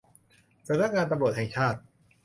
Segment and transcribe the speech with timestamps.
[0.67, 1.79] สำนักงานตำรวจแห่งชาติ